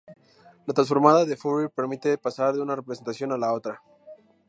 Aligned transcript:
La 0.65 0.73
transformada 0.73 1.25
de 1.25 1.37
Fourier 1.37 1.69
permite 1.69 2.17
pasar 2.17 2.55
de 2.55 2.61
una 2.63 2.75
representación 2.75 3.33
a 3.33 3.37
la 3.37 3.53
otra. 3.53 3.83